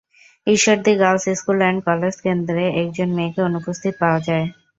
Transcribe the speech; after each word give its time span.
Ishwardi 0.47 0.93
girls 1.01 1.25
school 1.39 1.59
and 1.61 1.79
college 1.87 2.15
কেন্দ্রে 2.21 2.63
একজন 2.81 3.09
মেয়েকে 3.17 3.41
অনুপস্থিত 3.49 3.93
পাওয়া 4.01 4.19
যায়। 4.27 4.45